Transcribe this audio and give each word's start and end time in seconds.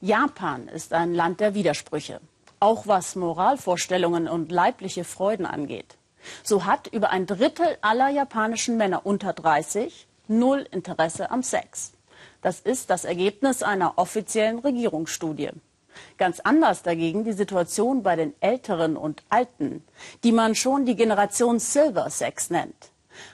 Japan 0.00 0.68
ist 0.68 0.92
ein 0.92 1.12
Land 1.12 1.40
der 1.40 1.54
Widersprüche, 1.54 2.20
auch 2.60 2.86
was 2.86 3.16
Moralvorstellungen 3.16 4.28
und 4.28 4.52
leibliche 4.52 5.02
Freuden 5.02 5.44
angeht. 5.44 5.96
So 6.44 6.64
hat 6.64 6.86
über 6.86 7.10
ein 7.10 7.26
Drittel 7.26 7.76
aller 7.80 8.08
japanischen 8.08 8.76
Männer 8.76 9.04
unter 9.04 9.32
30 9.32 10.06
null 10.28 10.64
Interesse 10.70 11.32
am 11.32 11.42
Sex. 11.42 11.94
Das 12.42 12.60
ist 12.60 12.90
das 12.90 13.04
Ergebnis 13.04 13.64
einer 13.64 13.94
offiziellen 13.98 14.60
Regierungsstudie. 14.60 15.50
Ganz 16.16 16.38
anders 16.38 16.84
dagegen 16.84 17.24
die 17.24 17.32
Situation 17.32 18.04
bei 18.04 18.14
den 18.14 18.34
Älteren 18.40 18.96
und 18.96 19.24
Alten, 19.30 19.82
die 20.22 20.30
man 20.30 20.54
schon 20.54 20.86
die 20.86 20.94
Generation 20.94 21.58
Silver 21.58 22.08
Sex 22.08 22.50
nennt. 22.50 22.92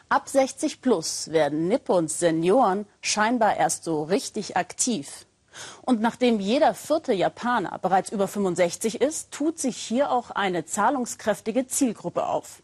Ab 0.09 0.31
60 0.31 0.81
plus 0.81 1.31
werden 1.31 1.69
Nippons 1.69 2.21
Senioren 2.21 2.87
scheinbar 3.03 3.59
erst 3.59 3.85
so 3.85 4.05
richtig 4.05 4.57
aktiv. 4.57 5.27
Und 5.82 6.00
nachdem 6.00 6.41
jeder 6.41 6.75
vierte 6.75 7.12
Japaner 7.12 7.79
bereits 7.79 8.11
über 8.11 8.29
65 8.29 9.00
ist, 9.00 9.32
tut 9.32 9.58
sich 9.58 9.76
hier 9.76 10.11
auch 10.11 10.31
eine 10.31 10.64
zahlungskräftige 10.64 11.67
Zielgruppe 11.67 12.26
auf. 12.26 12.62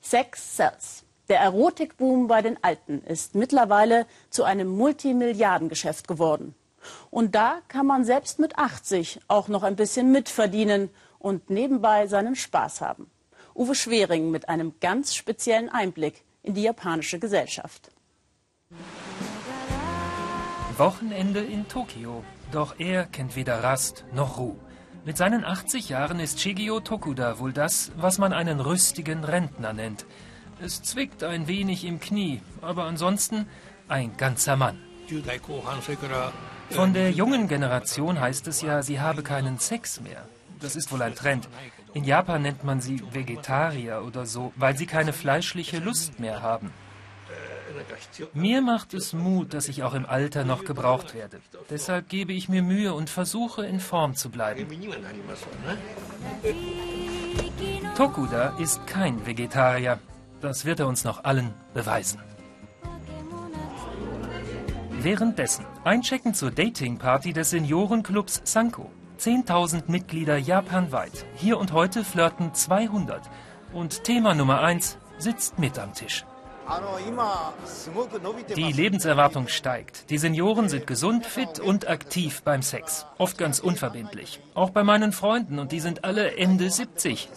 Sex 0.00 0.56
sells. 0.56 1.04
Der 1.28 1.40
Erotikboom 1.40 2.26
bei 2.26 2.42
den 2.42 2.62
Alten 2.62 3.02
ist 3.02 3.34
mittlerweile 3.34 4.06
zu 4.28 4.44
einem 4.44 4.68
Multimilliardengeschäft 4.68 6.06
geworden. 6.06 6.54
Und 7.10 7.34
da 7.34 7.60
kann 7.68 7.86
man 7.86 8.04
selbst 8.04 8.38
mit 8.38 8.58
80 8.58 9.20
auch 9.28 9.48
noch 9.48 9.62
ein 9.62 9.76
bisschen 9.76 10.12
mitverdienen 10.12 10.90
und 11.18 11.48
nebenbei 11.48 12.06
seinen 12.06 12.36
Spaß 12.36 12.82
haben. 12.82 13.10
Uwe 13.54 13.74
Schwering 13.74 14.30
mit 14.30 14.48
einem 14.48 14.74
ganz 14.80 15.14
speziellen 15.14 15.70
Einblick 15.70 16.24
in 16.42 16.52
die 16.52 16.62
japanische 16.62 17.18
Gesellschaft. 17.18 17.90
Wochenende 20.78 21.40
in 21.40 21.68
Tokio. 21.68 22.24
Doch 22.50 22.74
er 22.78 23.04
kennt 23.06 23.36
weder 23.36 23.62
Rast 23.62 24.04
noch 24.12 24.38
Ruhe. 24.38 24.56
Mit 25.04 25.16
seinen 25.16 25.44
80 25.44 25.88
Jahren 25.88 26.18
ist 26.18 26.40
Shigeo 26.40 26.80
Tokuda 26.80 27.38
wohl 27.38 27.52
das, 27.52 27.92
was 27.96 28.18
man 28.18 28.32
einen 28.32 28.60
rüstigen 28.60 29.22
Rentner 29.22 29.72
nennt. 29.72 30.06
Es 30.60 30.82
zwickt 30.82 31.22
ein 31.22 31.46
wenig 31.46 31.84
im 31.84 32.00
Knie, 32.00 32.40
aber 32.62 32.84
ansonsten 32.84 33.46
ein 33.88 34.16
ganzer 34.16 34.56
Mann. 34.56 34.78
Von 36.70 36.94
der 36.94 37.10
jungen 37.10 37.48
Generation 37.48 38.20
heißt 38.20 38.46
es 38.48 38.62
ja, 38.62 38.82
sie 38.82 39.00
habe 39.00 39.22
keinen 39.22 39.58
Sex 39.58 40.00
mehr. 40.00 40.26
Das 40.60 40.76
ist 40.76 40.90
wohl 40.90 41.02
ein 41.02 41.14
Trend. 41.14 41.48
In 41.92 42.04
Japan 42.04 42.42
nennt 42.42 42.64
man 42.64 42.80
sie 42.80 43.02
Vegetarier 43.12 44.02
oder 44.06 44.24
so, 44.24 44.52
weil 44.56 44.76
sie 44.76 44.86
keine 44.86 45.12
fleischliche 45.12 45.78
Lust 45.78 46.18
mehr 46.18 46.40
haben. 46.40 46.72
Mir 48.32 48.62
macht 48.62 48.94
es 48.94 49.12
Mut, 49.12 49.54
dass 49.54 49.68
ich 49.68 49.82
auch 49.82 49.94
im 49.94 50.06
Alter 50.06 50.44
noch 50.44 50.64
gebraucht 50.64 51.14
werde. 51.14 51.40
Deshalb 51.70 52.08
gebe 52.08 52.32
ich 52.32 52.48
mir 52.48 52.62
Mühe 52.62 52.94
und 52.94 53.10
versuche 53.10 53.66
in 53.66 53.80
Form 53.80 54.14
zu 54.14 54.30
bleiben. 54.30 54.66
Tokuda 57.96 58.56
ist 58.58 58.86
kein 58.86 59.26
Vegetarier. 59.26 59.98
Das 60.40 60.64
wird 60.64 60.80
er 60.80 60.88
uns 60.88 61.04
noch 61.04 61.24
allen 61.24 61.54
beweisen. 61.72 62.20
Währenddessen 64.90 65.66
Einchecken 65.84 66.34
zur 66.34 66.50
Dating-Party 66.50 67.32
des 67.32 67.50
Seniorenclubs 67.50 68.40
Sanko. 68.44 68.90
10.000 69.18 69.84
Mitglieder 69.90 70.36
japanweit. 70.36 71.24
Hier 71.36 71.58
und 71.58 71.72
heute 71.72 72.04
flirten 72.04 72.54
200. 72.54 73.22
Und 73.72 74.04
Thema 74.04 74.34
Nummer 74.34 74.60
1 74.60 74.98
sitzt 75.18 75.58
mit 75.58 75.78
am 75.78 75.92
Tisch. 75.92 76.24
Die 78.56 78.72
Lebenserwartung 78.72 79.48
steigt. 79.48 80.10
Die 80.10 80.18
Senioren 80.18 80.68
sind 80.68 80.86
gesund, 80.86 81.26
fit 81.26 81.60
und 81.60 81.88
aktiv 81.88 82.42
beim 82.42 82.62
Sex. 82.62 83.06
Oft 83.18 83.36
ganz 83.38 83.58
unverbindlich. 83.58 84.40
Auch 84.54 84.70
bei 84.70 84.82
meinen 84.82 85.12
Freunden 85.12 85.58
und 85.58 85.72
die 85.72 85.80
sind 85.80 86.04
alle 86.04 86.36
Ende 86.36 86.70
70. 86.70 87.28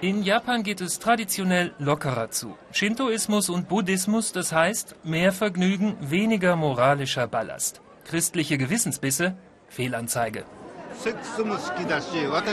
In 0.00 0.22
Japan 0.22 0.62
geht 0.62 0.80
es 0.80 0.98
traditionell 0.98 1.74
lockerer 1.78 2.30
zu. 2.30 2.56
Shintoismus 2.72 3.50
und 3.50 3.68
Buddhismus, 3.68 4.32
das 4.32 4.52
heißt 4.52 4.96
mehr 5.04 5.32
Vergnügen, 5.32 5.96
weniger 6.00 6.56
moralischer 6.56 7.26
Ballast. 7.26 7.82
Christliche 8.04 8.56
Gewissensbisse, 8.56 9.36
Fehlanzeige. 9.68 10.44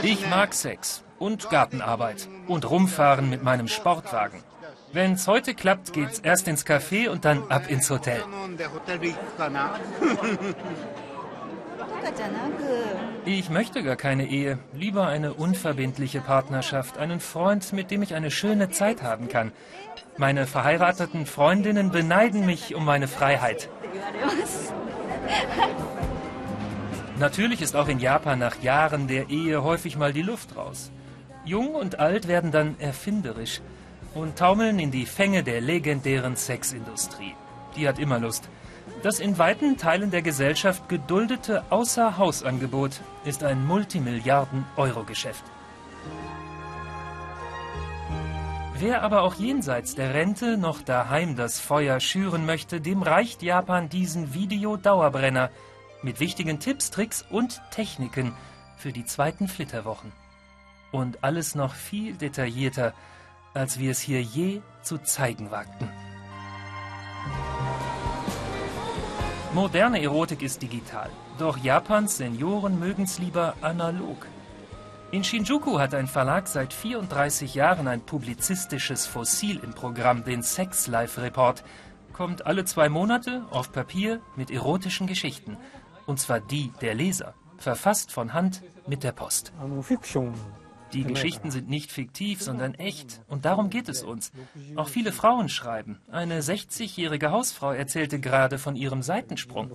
Ich 0.02 0.30
mag 0.30 0.54
Sex 0.54 1.02
und 1.18 1.50
Gartenarbeit 1.50 2.28
und 2.46 2.68
rumfahren 2.68 3.30
mit 3.30 3.42
meinem 3.42 3.68
Sportwagen. 3.68 4.42
Wenn's 4.92 5.26
heute 5.28 5.54
klappt, 5.54 5.92
geht's 5.92 6.18
erst 6.18 6.48
ins 6.48 6.64
Café 6.64 7.08
und 7.08 7.24
dann 7.24 7.50
ab 7.50 7.68
ins 7.68 7.90
Hotel. 7.90 8.22
Ich 13.24 13.50
möchte 13.50 13.82
gar 13.82 13.96
keine 13.96 14.26
Ehe, 14.26 14.58
lieber 14.72 15.06
eine 15.06 15.34
unverbindliche 15.34 16.20
Partnerschaft, 16.20 16.96
einen 16.98 17.20
Freund, 17.20 17.72
mit 17.72 17.90
dem 17.90 18.02
ich 18.02 18.14
eine 18.14 18.30
schöne 18.30 18.70
Zeit 18.70 19.02
haben 19.02 19.28
kann. 19.28 19.52
Meine 20.16 20.46
verheirateten 20.46 21.26
Freundinnen 21.26 21.90
beneiden 21.90 22.46
mich 22.46 22.74
um 22.74 22.84
meine 22.84 23.08
Freiheit. 23.08 23.68
Natürlich 27.18 27.62
ist 27.62 27.76
auch 27.76 27.88
in 27.88 27.98
Japan 27.98 28.38
nach 28.38 28.62
Jahren 28.62 29.08
der 29.08 29.28
Ehe 29.28 29.62
häufig 29.62 29.96
mal 29.96 30.12
die 30.12 30.22
Luft 30.22 30.56
raus. 30.56 30.90
Jung 31.48 31.74
und 31.74 31.98
alt 31.98 32.28
werden 32.28 32.52
dann 32.52 32.78
erfinderisch 32.78 33.62
und 34.14 34.36
taumeln 34.36 34.78
in 34.78 34.90
die 34.90 35.06
Fänge 35.06 35.42
der 35.42 35.62
legendären 35.62 36.36
Sexindustrie. 36.36 37.34
Die 37.74 37.88
hat 37.88 37.98
immer 37.98 38.18
Lust. 38.18 38.50
Das 39.02 39.18
in 39.18 39.38
weiten 39.38 39.78
Teilen 39.78 40.10
der 40.10 40.22
Gesellschaft 40.22 40.88
geduldete 40.88 41.64
Außerhausangebot 41.70 43.00
ist 43.24 43.44
ein 43.44 43.66
Multimilliarden-Euro-Geschäft. 43.66 45.44
Wer 48.74 49.02
aber 49.02 49.22
auch 49.22 49.34
jenseits 49.34 49.94
der 49.94 50.14
Rente 50.14 50.58
noch 50.58 50.82
daheim 50.82 51.34
das 51.34 51.60
Feuer 51.60 51.98
schüren 51.98 52.44
möchte, 52.44 52.80
dem 52.80 53.02
reicht 53.02 53.42
Japan 53.42 53.88
diesen 53.88 54.34
Videodauerbrenner 54.34 55.50
mit 56.02 56.20
wichtigen 56.20 56.60
Tipps, 56.60 56.90
Tricks 56.90 57.24
und 57.30 57.60
Techniken 57.70 58.34
für 58.76 58.92
die 58.92 59.04
zweiten 59.04 59.48
Flitterwochen. 59.48 60.12
Und 60.90 61.22
alles 61.22 61.54
noch 61.54 61.74
viel 61.74 62.14
detaillierter, 62.14 62.94
als 63.54 63.78
wir 63.78 63.90
es 63.90 64.00
hier 64.00 64.22
je 64.22 64.60
zu 64.82 64.98
zeigen 64.98 65.50
wagten. 65.50 65.88
Moderne 69.54 70.02
Erotik 70.02 70.42
ist 70.42 70.62
digital, 70.62 71.10
doch 71.38 71.56
Japans 71.58 72.18
Senioren 72.18 72.78
mögen's 72.78 73.18
lieber 73.18 73.54
analog. 73.62 74.26
In 75.10 75.24
Shinjuku 75.24 75.78
hat 75.78 75.94
ein 75.94 76.06
Verlag 76.06 76.46
seit 76.48 76.74
34 76.74 77.54
Jahren 77.54 77.88
ein 77.88 78.02
publizistisches 78.02 79.06
Fossil 79.06 79.58
im 79.64 79.72
Programm, 79.72 80.22
den 80.22 80.42
Sex 80.42 80.86
Life 80.86 81.22
Report. 81.22 81.64
Kommt 82.12 82.44
alle 82.44 82.66
zwei 82.66 82.90
Monate 82.90 83.46
auf 83.50 83.72
Papier 83.72 84.20
mit 84.36 84.50
erotischen 84.50 85.06
Geschichten. 85.06 85.56
Und 86.04 86.20
zwar 86.20 86.40
die 86.40 86.72
der 86.82 86.94
Leser, 86.94 87.32
verfasst 87.56 88.12
von 88.12 88.34
Hand 88.34 88.62
mit 88.86 89.02
der 89.02 89.12
Post. 89.12 89.52
Die 90.92 91.04
Geschichten 91.04 91.50
sind 91.50 91.68
nicht 91.68 91.92
fiktiv, 91.92 92.42
sondern 92.42 92.74
echt. 92.74 93.20
Und 93.28 93.44
darum 93.44 93.70
geht 93.70 93.88
es 93.88 94.02
uns. 94.02 94.32
Auch 94.76 94.88
viele 94.88 95.12
Frauen 95.12 95.48
schreiben. 95.48 96.00
Eine 96.10 96.40
60-jährige 96.40 97.30
Hausfrau 97.30 97.72
erzählte 97.72 98.20
gerade 98.20 98.58
von 98.58 98.76
ihrem 98.76 99.02
Seitensprung. 99.02 99.68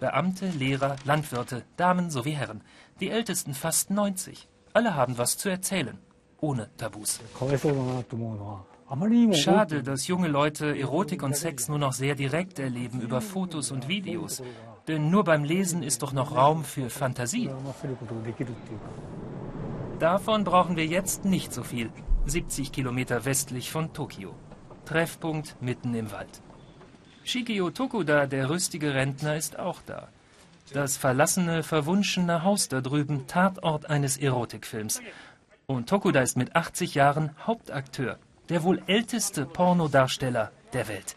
Beamte, 0.00 0.48
Lehrer, 0.50 0.96
Landwirte, 1.04 1.64
Damen 1.76 2.10
sowie 2.10 2.32
Herren. 2.32 2.62
Die 3.00 3.10
Ältesten 3.10 3.54
fast 3.54 3.90
90. 3.90 4.48
Alle 4.72 4.94
haben 4.94 5.18
was 5.18 5.36
zu 5.36 5.48
erzählen. 5.48 5.98
Ohne 6.40 6.70
Tabus. 6.76 7.20
Schade, 9.34 9.82
dass 9.82 10.08
junge 10.08 10.26
Leute 10.28 10.76
Erotik 10.76 11.22
und 11.22 11.36
Sex 11.36 11.68
nur 11.68 11.78
noch 11.78 11.92
sehr 11.92 12.14
direkt 12.14 12.58
erleben 12.58 13.00
über 13.00 13.20
Fotos 13.20 13.70
und 13.70 13.88
Videos. 13.88 14.42
Denn 14.90 15.08
nur 15.08 15.22
beim 15.22 15.44
Lesen 15.44 15.84
ist 15.84 16.02
doch 16.02 16.12
noch 16.12 16.34
Raum 16.34 16.64
für 16.64 16.90
Fantasie. 16.90 17.48
Davon 20.00 20.42
brauchen 20.42 20.74
wir 20.74 20.84
jetzt 20.84 21.24
nicht 21.24 21.52
so 21.54 21.62
viel. 21.62 21.92
70 22.26 22.72
Kilometer 22.72 23.24
westlich 23.24 23.70
von 23.70 23.92
Tokio. 23.92 24.34
Treffpunkt 24.86 25.54
mitten 25.62 25.94
im 25.94 26.10
Wald. 26.10 26.42
Shigeo 27.22 27.70
Tokuda, 27.70 28.26
der 28.26 28.50
rüstige 28.50 28.92
Rentner, 28.92 29.36
ist 29.36 29.60
auch 29.60 29.80
da. 29.86 30.08
Das 30.72 30.96
verlassene, 30.96 31.62
verwunschene 31.62 32.42
Haus 32.42 32.66
da 32.66 32.80
drüben, 32.80 33.28
Tatort 33.28 33.88
eines 33.88 34.18
Erotikfilms. 34.18 35.00
Und 35.68 35.88
Tokuda 35.88 36.20
ist 36.20 36.36
mit 36.36 36.56
80 36.56 36.96
Jahren 36.96 37.30
Hauptakteur, 37.46 38.18
der 38.48 38.64
wohl 38.64 38.82
älteste 38.88 39.46
Pornodarsteller 39.46 40.50
der 40.72 40.88
Welt. 40.88 41.14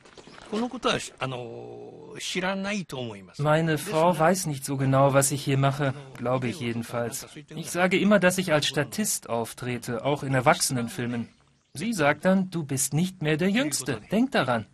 Meine 3.37 3.77
Frau 3.77 4.19
weiß 4.19 4.45
nicht 4.45 4.65
so 4.65 4.77
genau, 4.77 5.13
was 5.13 5.31
ich 5.31 5.43
hier 5.43 5.57
mache, 5.57 5.93
glaube 6.17 6.47
ich 6.47 6.59
jedenfalls. 6.59 7.27
Ich 7.55 7.71
sage 7.71 7.99
immer, 7.99 8.19
dass 8.19 8.37
ich 8.37 8.53
als 8.53 8.67
Statist 8.67 9.29
auftrete, 9.29 10.05
auch 10.05 10.23
in 10.23 10.33
Erwachsenenfilmen. 10.33 11.29
Sie 11.75 11.91
sagt 11.91 12.25
dann, 12.25 12.51
du 12.51 12.63
bist 12.63 12.93
nicht 12.93 13.23
mehr 13.23 13.35
der 13.35 13.49
Jüngste. 13.49 13.99
Denk 14.11 14.31
daran. 14.31 14.67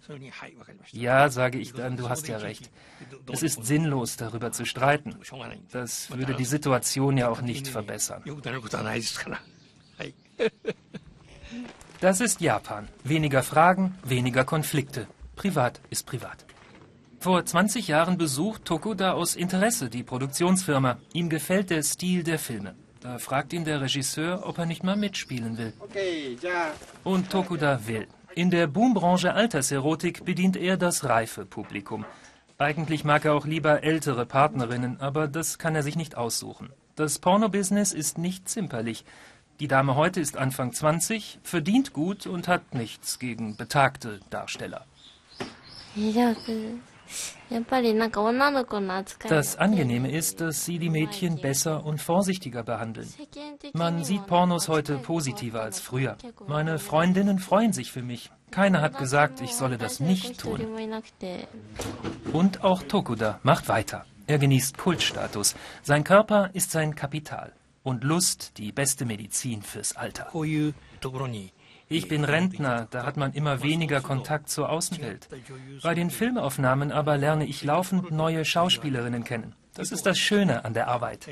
Ja, 0.92 1.30
sage 1.30 1.58
ich 1.58 1.72
dann, 1.72 1.96
du 1.96 2.10
hast 2.10 2.28
ja 2.28 2.38
recht. 2.38 2.70
Es 3.32 3.42
ist 3.42 3.66
sinnlos, 3.66 4.18
darüber 4.18 4.52
zu 4.52 4.66
streiten. 4.66 5.16
Das 5.72 6.12
würde 6.12 6.36
die 6.36 6.44
Situation 6.44 7.16
ja 7.16 7.30
auch 7.30 7.42
nicht 7.42 7.70
verbessern. 7.70 8.24
Das 12.02 12.22
ist 12.22 12.40
Japan. 12.40 12.88
Weniger 13.04 13.44
Fragen, 13.44 13.98
weniger 14.06 14.46
Konflikte. 14.46 15.08
Privat 15.40 15.80
ist 15.90 16.06
privat. 16.06 16.46
Vor 17.22 17.46
20 17.46 17.88
Jahren 17.88 18.18
besucht 18.18 18.66
Tokuda 18.66 19.14
aus 19.14 19.38
Interesse 19.38 19.90
die 19.90 20.04
Produktionsfirma. 20.04 20.98
Ihm 21.14 21.30
gefällt 21.30 21.70
der 21.70 21.82
Stil 21.82 22.24
der 22.24 22.38
Filme. 22.38 22.76
Da 23.00 23.20
fragt 23.20 23.54
ihn 23.54 23.64
der 23.64 23.80
Regisseur, 23.80 24.46
ob 24.46 24.58
er 24.58 24.66
nicht 24.66 24.84
mal 24.84 24.98
mitspielen 24.98 25.58
will. 25.58 25.72
Und 27.06 27.30
Tokuda 27.30 27.88
will. 27.88 28.10
In 28.36 28.52
der 28.52 28.68
Boombranche 28.68 29.34
Alterserotik 29.34 30.26
bedient 30.26 30.58
er 30.58 30.76
das 30.76 31.06
reife 31.06 31.46
Publikum. 31.46 32.04
Eigentlich 32.58 33.06
mag 33.06 33.24
er 33.24 33.34
auch 33.34 33.46
lieber 33.46 33.82
ältere 33.82 34.26
Partnerinnen, 34.26 35.00
aber 35.00 35.30
das 35.30 35.58
kann 35.58 35.74
er 35.74 35.84
sich 35.84 35.96
nicht 35.96 36.18
aussuchen. 36.18 36.70
Das 36.98 37.18
Pornobusiness 37.18 37.94
ist 37.94 38.18
nicht 38.18 38.50
zimperlich. 38.50 39.06
Die 39.62 39.70
Dame 39.70 39.96
heute 39.96 40.20
ist 40.20 40.36
Anfang 40.36 40.74
20, 40.74 41.40
verdient 41.44 41.94
gut 41.94 42.28
und 42.28 42.50
hat 42.50 42.74
nichts 42.74 43.20
gegen 43.20 43.56
betagte 43.56 44.20
Darsteller. 44.30 44.86
Das 49.28 49.56
Angenehme 49.58 50.12
ist, 50.12 50.40
dass 50.40 50.66
sie 50.66 50.78
die 50.78 50.90
Mädchen 50.90 51.42
besser 51.42 51.84
und 51.84 52.00
vorsichtiger 52.00 52.64
behandeln. 52.64 53.12
Man 53.74 54.04
sieht 54.04 54.28
Pornos 54.28 54.68
heute 54.68 55.00
positiver 55.00 55.62
als 55.62 55.80
früher. 55.80 56.18
Meine 56.48 56.78
Freundinnen 56.78 57.40
freuen 57.40 57.74
sich 57.74 57.92
für 57.92 58.04
mich. 58.04 58.30
Keiner 58.52 58.82
hat 58.82 58.98
gesagt, 58.98 59.42
ich 59.42 59.54
solle 59.56 59.78
das 59.78 60.00
nicht 60.00 60.40
tun. 60.40 60.62
Und 62.34 62.64
auch 62.64 62.84
Tokuda 62.84 63.40
macht 63.44 63.68
weiter. 63.68 64.06
Er 64.28 64.38
genießt 64.38 64.78
Kultstatus. 64.78 65.56
Sein 65.82 66.04
Körper 66.04 66.52
ist 66.54 66.70
sein 66.72 66.94
Kapital. 66.94 67.54
Und 67.82 68.04
Lust 68.04 68.58
die 68.58 68.72
beste 68.72 69.06
Medizin 69.06 69.64
fürs 69.64 69.96
Alter. 69.96 70.28
Ich 71.92 72.08
bin 72.08 72.24
Rentner, 72.24 72.88
da 72.92 73.04
hat 73.04 73.18
man 73.18 73.34
immer 73.34 73.64
weniger 73.64 74.00
Kontakt 74.00 74.50
zur 74.50 74.70
Außenwelt. 74.70 75.28
Bei 75.82 75.96
den 75.96 76.12
Filmaufnahmen 76.12 76.92
aber 76.92 77.18
lerne 77.18 77.46
ich 77.48 77.64
laufend 77.64 78.12
neue 78.12 78.46
Schauspielerinnen 78.46 79.24
kennen. 79.24 79.56
Das 79.74 79.92
ist 79.92 80.06
das 80.06 80.20
Schöne 80.20 80.66
an 80.66 80.76
der 80.76 80.88
Arbeit. 80.88 81.28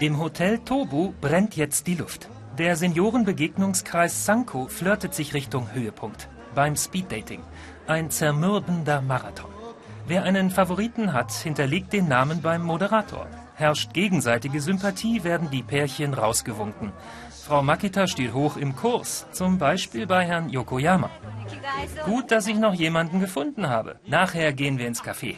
Im 0.00 0.18
Hotel 0.18 0.58
Tobu 0.60 1.12
brennt 1.20 1.56
jetzt 1.56 1.86
die 1.86 1.94
Luft. 1.96 2.28
Der 2.56 2.76
Seniorenbegegnungskreis 2.76 4.24
Sanko 4.24 4.68
flirtet 4.68 5.14
sich 5.14 5.34
Richtung 5.34 5.72
Höhepunkt. 5.72 6.28
Beim 6.54 6.76
Speeddating. 6.76 7.42
Ein 7.86 8.10
zermürbender 8.10 9.02
Marathon. 9.02 9.50
Wer 10.06 10.24
einen 10.24 10.50
Favoriten 10.50 11.12
hat, 11.12 11.30
hinterlegt 11.30 11.92
den 11.92 12.08
Namen 12.08 12.40
beim 12.40 12.62
Moderator. 12.62 13.28
Herrscht 13.60 13.92
gegenseitige 13.92 14.60
Sympathie, 14.62 15.22
werden 15.22 15.50
die 15.50 15.62
Pärchen 15.62 16.14
rausgewunken. 16.14 16.92
Frau 17.46 17.62
Makita 17.62 18.06
steht 18.06 18.32
hoch 18.32 18.56
im 18.56 18.74
Kurs, 18.74 19.26
zum 19.32 19.58
Beispiel 19.58 20.06
bei 20.06 20.24
Herrn 20.24 20.48
Yokoyama. 20.48 21.10
Gut, 22.06 22.30
dass 22.30 22.46
ich 22.46 22.56
noch 22.56 22.72
jemanden 22.72 23.20
gefunden 23.20 23.68
habe. 23.68 24.00
Nachher 24.06 24.54
gehen 24.54 24.78
wir 24.78 24.86
ins 24.86 25.02
Café. 25.02 25.36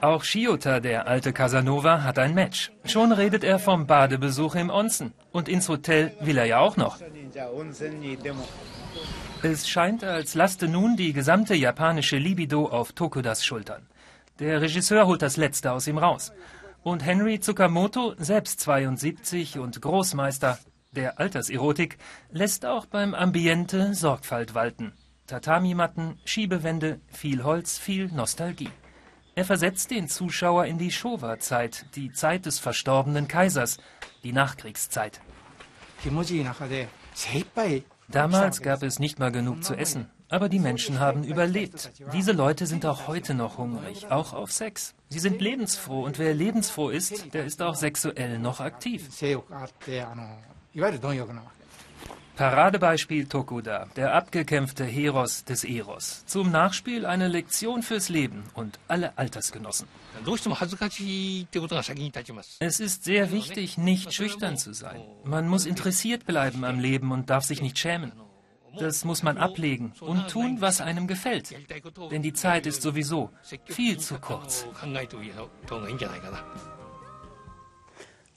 Auch 0.00 0.24
Shiota, 0.24 0.80
der 0.80 1.06
alte 1.06 1.34
Casanova, 1.34 2.02
hat 2.02 2.18
ein 2.18 2.34
Match. 2.34 2.72
Schon 2.84 3.12
redet 3.12 3.44
er 3.44 3.58
vom 3.58 3.86
Badebesuch 3.86 4.54
im 4.54 4.70
Onsen. 4.70 5.12
Und 5.32 5.48
ins 5.48 5.68
Hotel 5.68 6.14
will 6.20 6.38
er 6.38 6.46
ja 6.46 6.60
auch 6.60 6.78
noch. 6.78 6.98
Es 9.42 9.68
scheint, 9.68 10.02
als 10.02 10.34
laste 10.34 10.66
nun 10.66 10.96
die 10.96 11.12
gesamte 11.12 11.54
japanische 11.54 12.16
Libido 12.16 12.66
auf 12.68 12.92
Tokudas 12.92 13.44
Schultern. 13.44 13.82
Der 14.38 14.60
Regisseur 14.60 15.06
holt 15.06 15.22
das 15.22 15.36
Letzte 15.36 15.72
aus 15.72 15.86
ihm 15.86 15.98
raus. 15.98 16.32
Und 16.82 17.04
Henry 17.04 17.40
Tsukamoto, 17.40 18.14
selbst 18.18 18.60
72 18.60 19.58
und 19.58 19.82
Großmeister 19.82 20.58
der 20.92 21.18
Alterserotik, 21.18 21.98
lässt 22.30 22.64
auch 22.64 22.86
beim 22.86 23.14
Ambiente 23.14 23.94
Sorgfalt 23.94 24.54
walten. 24.54 24.92
Tatami-Matten, 25.26 26.18
Schiebewände, 26.24 27.00
viel 27.08 27.44
Holz, 27.44 27.78
viel 27.78 28.08
Nostalgie. 28.08 28.70
Er 29.34 29.44
versetzt 29.44 29.90
den 29.90 30.08
Zuschauer 30.08 30.64
in 30.66 30.78
die 30.78 30.90
Showa-Zeit, 30.90 31.86
die 31.96 32.12
Zeit 32.12 32.46
des 32.46 32.58
verstorbenen 32.58 33.28
Kaisers, 33.28 33.78
die 34.22 34.32
Nachkriegszeit. 34.32 35.20
Damals 38.08 38.62
gab 38.62 38.82
es 38.82 38.98
nicht 38.98 39.18
mal 39.18 39.30
genug 39.30 39.62
zu 39.62 39.74
essen. 39.74 40.08
Aber 40.30 40.48
die 40.48 40.58
Menschen 40.58 41.00
haben 41.00 41.24
überlebt. 41.24 41.90
Diese 42.12 42.32
Leute 42.32 42.66
sind 42.66 42.84
auch 42.84 43.06
heute 43.06 43.34
noch 43.34 43.58
hungrig, 43.58 44.10
auch 44.10 44.34
auf 44.34 44.52
Sex. 44.52 44.94
Sie 45.08 45.18
sind 45.18 45.40
lebensfroh 45.40 46.04
und 46.04 46.18
wer 46.18 46.34
lebensfroh 46.34 46.90
ist, 46.90 47.32
der 47.32 47.44
ist 47.44 47.62
auch 47.62 47.74
sexuell 47.74 48.38
noch 48.38 48.60
aktiv. 48.60 49.08
Paradebeispiel 52.36 53.26
Tokuda, 53.26 53.88
der 53.96 54.14
abgekämpfte 54.14 54.84
Heros 54.84 55.44
des 55.44 55.64
Eros. 55.64 56.24
Zum 56.26 56.52
Nachspiel 56.52 57.04
eine 57.04 57.26
Lektion 57.26 57.82
fürs 57.82 58.10
Leben 58.10 58.44
und 58.54 58.78
alle 58.86 59.18
Altersgenossen. 59.18 59.88
Es 62.60 62.78
ist 62.78 63.02
sehr 63.02 63.32
wichtig, 63.32 63.76
nicht 63.76 64.12
schüchtern 64.12 64.56
zu 64.56 64.72
sein. 64.72 65.02
Man 65.24 65.48
muss 65.48 65.66
interessiert 65.66 66.26
bleiben 66.26 66.64
am 66.64 66.78
Leben 66.78 67.10
und 67.10 67.28
darf 67.28 67.44
sich 67.44 67.60
nicht 67.60 67.76
schämen. 67.76 68.12
Das 68.78 69.04
muss 69.04 69.22
man 69.22 69.38
ablegen 69.38 69.92
und 70.00 70.28
tun, 70.28 70.60
was 70.60 70.80
einem 70.80 71.06
gefällt. 71.06 71.54
Denn 72.10 72.22
die 72.22 72.32
Zeit 72.32 72.66
ist 72.66 72.82
sowieso 72.82 73.30
viel 73.64 73.98
zu 73.98 74.18
kurz. 74.18 74.66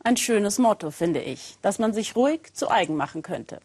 Ein 0.03 0.17
schönes 0.17 0.57
Motto, 0.57 0.89
finde 0.89 1.21
ich, 1.21 1.57
das 1.61 1.77
man 1.77 1.93
sich 1.93 2.15
ruhig 2.15 2.53
zu 2.53 2.71
eigen 2.71 2.95
machen 2.95 3.21
könnte. 3.21 3.59